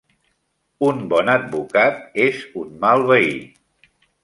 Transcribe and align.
Un 0.87 1.03
bon 1.11 1.29
advocat 1.33 2.19
és 2.25 2.41
un 2.63 2.75
mal 2.87 3.07
veí. 3.15 3.33